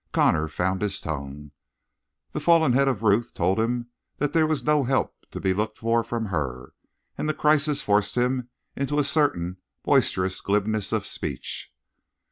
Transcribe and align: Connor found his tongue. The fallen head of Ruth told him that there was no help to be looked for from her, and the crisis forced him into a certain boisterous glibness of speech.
Connor 0.13 0.47
found 0.47 0.81
his 0.81 0.99
tongue. 0.99 1.51
The 2.31 2.39
fallen 2.39 2.73
head 2.73 2.87
of 2.87 3.03
Ruth 3.03 3.35
told 3.35 3.59
him 3.59 3.91
that 4.17 4.33
there 4.33 4.47
was 4.47 4.63
no 4.63 4.83
help 4.83 5.13
to 5.29 5.39
be 5.39 5.53
looked 5.53 5.77
for 5.77 6.03
from 6.03 6.25
her, 6.25 6.73
and 7.19 7.29
the 7.29 7.35
crisis 7.35 7.83
forced 7.83 8.15
him 8.17 8.49
into 8.75 8.97
a 8.97 9.03
certain 9.03 9.57
boisterous 9.83 10.41
glibness 10.41 10.91
of 10.91 11.05
speech. 11.05 11.71